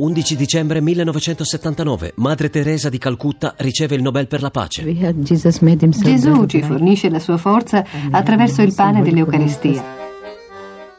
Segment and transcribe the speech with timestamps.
[0.00, 4.84] 11 dicembre 1979, Madre Teresa di Calcutta riceve il Nobel per la pace.
[4.84, 9.97] Gesù ci fornisce la sua forza attraverso il pane dell'Eucaristia.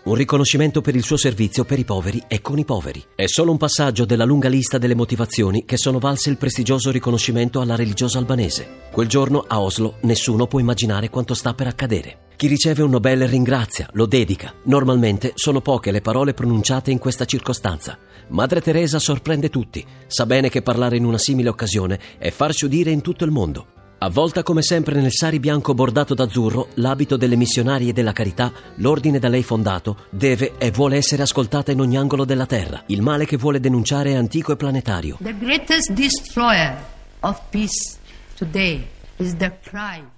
[0.01, 3.03] Un riconoscimento per il suo servizio per i poveri e con i poveri.
[3.15, 7.59] È solo un passaggio della lunga lista delle motivazioni che sono valse il prestigioso riconoscimento
[7.59, 8.87] alla religiosa albanese.
[8.91, 12.27] Quel giorno a Oslo nessuno può immaginare quanto sta per accadere.
[12.37, 14.53] Chi riceve un Nobel ringrazia, lo dedica.
[14.63, 17.97] Normalmente sono poche le parole pronunciate in questa circostanza.
[18.29, 22.91] Madre Teresa sorprende tutti, sa bene che parlare in una simile occasione è farci udire
[22.91, 23.78] in tutto il mondo.
[24.01, 29.27] Avvolta come sempre nel sari bianco bordato d'azzurro, l'abito delle missionarie della carità, l'ordine da
[29.27, 32.83] lei fondato, deve e vuole essere ascoltata in ogni angolo della terra.
[32.85, 35.17] Il male che vuole denunciare è antico e planetario.
[35.21, 36.77] The greatest destroyer
[37.19, 37.97] of peace
[38.35, 38.87] today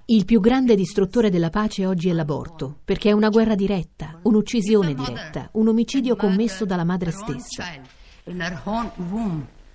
[0.06, 4.94] il più grande distruttore della pace oggi è l'aborto, perché è una guerra diretta, un'uccisione
[4.94, 7.66] diretta, un omicidio commesso dalla madre stessa.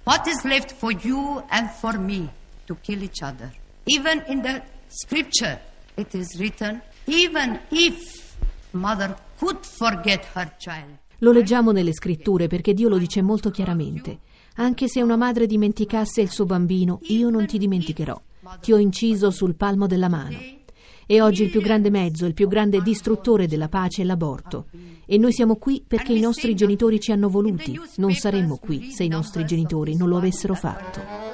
[0.04, 2.32] What is left for you and for me
[2.66, 3.50] to kill each other?
[3.86, 5.60] Even in the scripture
[5.96, 8.36] it is written, even if
[8.72, 10.98] mother could forget her child.
[11.18, 14.20] Lo leggiamo nelle scritture perché Dio lo dice molto chiaramente.
[14.56, 18.20] Anche se una madre dimenticasse il suo bambino, io non ti dimenticherò
[18.60, 20.38] ti ho inciso sul palmo della mano.
[21.08, 24.66] E oggi il più grande mezzo, il più grande distruttore della pace è l'aborto.
[25.06, 27.78] E noi siamo qui perché i nostri genitori ci hanno voluti.
[27.96, 31.25] Non saremmo qui se i nostri genitori non lo avessero fatto.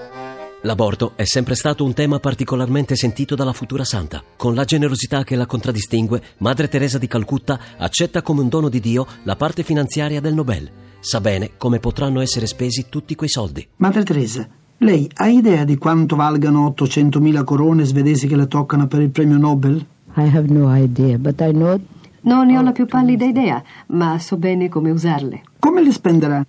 [0.64, 4.22] L'aborto è sempre stato un tema particolarmente sentito dalla futura santa.
[4.36, 8.78] Con la generosità che la contraddistingue, Madre Teresa di Calcutta accetta come un dono di
[8.78, 10.70] Dio la parte finanziaria del Nobel.
[11.00, 13.67] Sa bene come potranno essere spesi tutti quei soldi.
[13.78, 19.00] Madre Teresa, lei ha idea di quanto valgano 800.000 corone svedesi che le toccano per
[19.00, 19.84] il premio Nobel?
[20.14, 21.80] I have no idea, but I know...
[22.20, 25.42] Non ne ho la più pallida idea, ma so bene come usarle.
[25.58, 26.46] Come le spenderà?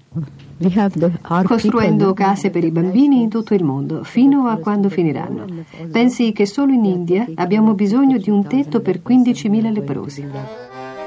[1.45, 5.45] Costruendo case per i bambini in tutto il mondo, fino a quando finiranno.
[5.91, 10.27] Pensi che solo in India abbiamo bisogno di un tetto per 15.000 leprosi.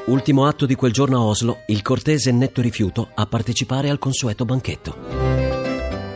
[0.07, 4.45] Ultimo atto di quel giorno a Oslo, il cortese netto rifiuto a partecipare al consueto
[4.45, 4.95] banchetto.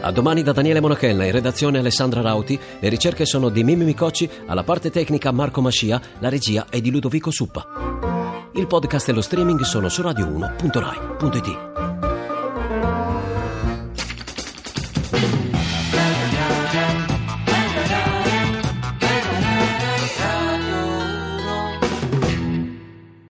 [0.03, 4.29] A domani da Daniele Monachella, in redazione Alessandra Rauti, le ricerche sono di Mimmi Micocci,
[4.47, 7.67] alla parte tecnica Marco Mascia, la regia è di Ludovico Suppa.
[8.55, 11.70] Il podcast e lo streaming sono su radio1.rai.it.